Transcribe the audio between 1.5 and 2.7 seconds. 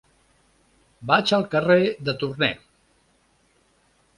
carrer de Torné.